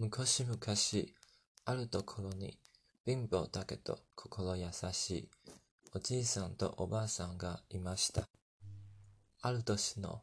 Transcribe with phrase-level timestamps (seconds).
[0.00, 0.58] 昔々、
[1.66, 2.56] あるところに、
[3.04, 5.28] 貧乏だけど心優しい、
[5.94, 8.26] おじいさんとおばあさんがいました。
[9.42, 10.22] ある年の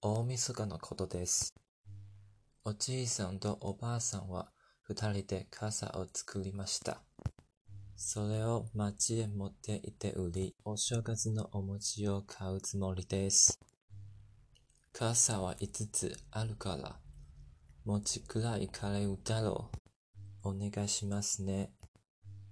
[0.00, 1.54] 大晦日のことです。
[2.64, 4.50] おじいさんとおばあさんは
[4.80, 7.00] 二人で傘を作りました。
[7.94, 13.60] それを町へ持って行って売り、お正月のお餅を買うつもりです。
[14.92, 17.01] 傘は五つあるから、
[17.84, 19.68] 餅くらい買えるだろ
[20.44, 20.50] う。
[20.50, 21.72] お願いしますね。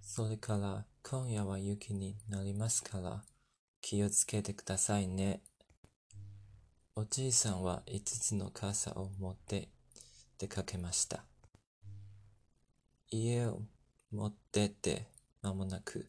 [0.00, 3.22] それから今夜は雪になりますから、
[3.82, 5.42] 気をつけてくださいね。
[6.96, 9.68] おじいさんは五つの傘を持って
[10.38, 11.22] 出かけました。
[13.10, 13.60] 家を
[14.10, 15.08] 持ってって
[15.42, 16.06] 間もなく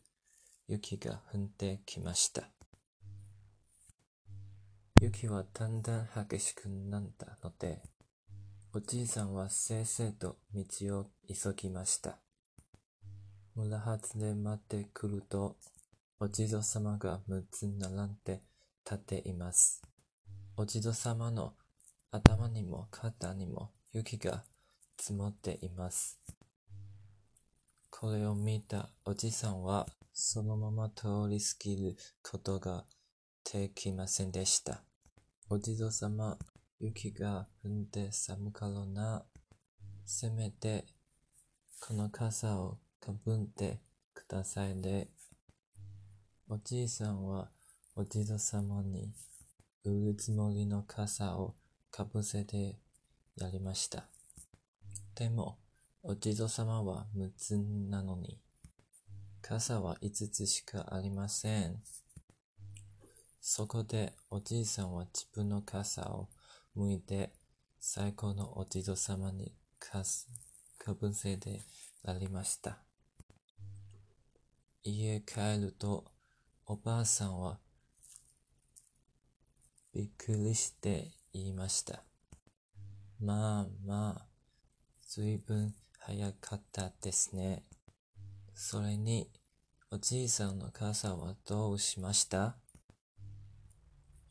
[0.70, 2.50] 雪が降ってきました。
[5.02, 7.82] 雪はだんだん激しくなったので、
[8.72, 10.64] おじいさんはせいせいと道
[11.00, 12.20] を急ぎました。
[13.56, 15.56] 村外で待ってくると、
[16.20, 18.44] お地蔵様が6つ並んで
[18.86, 19.82] 立っています。
[20.56, 21.54] お地蔵様の
[22.12, 24.44] 頭にも肩にも雪が
[25.00, 26.20] 積もっています。
[27.90, 32.86] これを見たおじいさんは、そのまま通り過ぎることが
[33.52, 34.84] できませんでした。
[35.50, 36.38] お地蔵様、
[36.82, 39.26] 雪が降って寒かろうな。
[40.06, 40.86] せめて、
[41.82, 43.82] この傘をかぶって
[44.14, 45.10] くださいね。
[46.48, 47.50] おじいさんは
[47.98, 49.12] お地蔵様に
[49.84, 51.56] 売るつもりの傘を
[51.92, 52.78] かぶせて
[53.36, 54.06] やりました。
[55.16, 55.58] でも、
[56.02, 58.40] お地蔵様は6つなのに、
[59.42, 61.84] 傘は5つしかありません。
[63.42, 66.30] そこでおじいさんは自分の傘を
[66.80, 67.34] 向いて
[67.78, 70.02] 最高のお地蔵様にか
[70.94, 71.60] ぶせて
[72.04, 72.78] やりました。
[74.82, 76.06] 家帰ると
[76.66, 77.60] おばあさんは
[79.94, 82.04] びっくりして言いました。
[83.20, 84.26] まあまあ、
[85.06, 87.66] ずいぶん早かったですね。
[88.54, 89.30] それに、
[89.92, 92.56] おじいさんの傘はどうしました？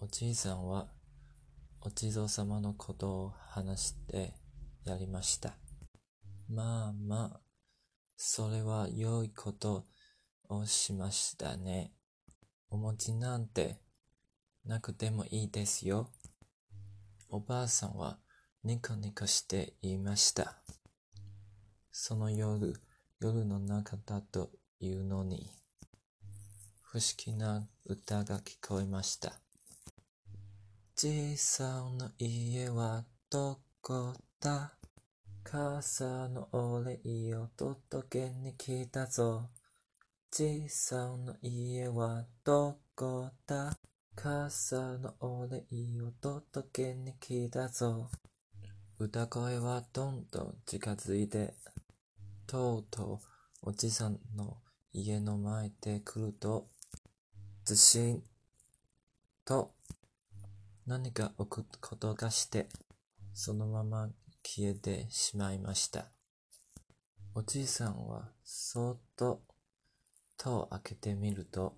[0.00, 0.88] おじいさんは、
[1.80, 4.34] お地蔵様のことを話して
[4.84, 5.56] やりました。
[6.48, 7.40] まあまあ、
[8.16, 9.86] それは良いこと
[10.48, 11.92] をしましたね。
[12.70, 13.80] お餅なんて
[14.64, 16.10] なくてもいいですよ。
[17.28, 18.18] おばあさんは
[18.64, 20.56] ニコニコして言いました。
[21.92, 22.74] その夜、
[23.20, 24.50] 夜の中だと
[24.80, 25.50] いうのに、
[26.80, 29.40] 不思議な歌が聞こえました。
[31.00, 34.72] じいさんの家はどこだ？
[35.44, 39.48] 母のお礼を届けに来たぞ。
[40.32, 43.78] じいさんの家はどこだ？
[44.16, 45.60] 母のお礼
[46.02, 48.10] を届けに来たぞ。
[48.98, 51.54] 歌声はどんどん近づいて
[52.48, 53.20] とうと
[53.62, 54.56] うおじさんの
[54.92, 56.66] 家の前で来ると、
[57.64, 58.22] ずしん
[59.44, 59.77] と
[60.88, 62.66] 何か起くことがして、
[63.34, 64.08] そのまま
[64.42, 66.06] 消えてしまいました。
[67.34, 69.42] おじいさんはそっと
[70.38, 71.76] 戸を開けてみると、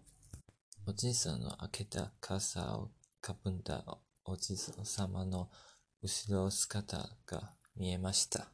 [0.86, 3.84] おじいさんの開けた傘をかぶんだ
[4.24, 5.50] おじいさ様の
[6.02, 8.52] 後ろ姿が見えました。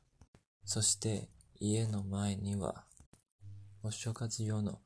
[0.65, 1.29] そして
[1.61, 2.87] 家の前には、
[3.83, 4.81] お正月用の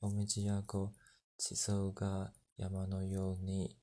[0.00, 0.92] おみじやご
[1.36, 3.77] 地層が山のように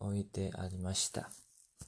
[0.00, 1.30] 置いてありました。